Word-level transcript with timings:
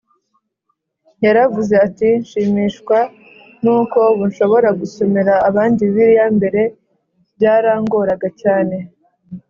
yaravuze 1.25 1.73
ati 1.87 2.09
nshimishwa 2.21 2.97
n 3.63 3.65
uko 3.79 3.99
ubu 4.11 4.23
nshobora 4.31 4.69
gusomera 4.79 5.33
abandi 5.49 5.79
Bibiliya 5.87 6.27
Mbere 6.37 6.61
byarangoraga 7.37 8.27
cyane 8.41 8.77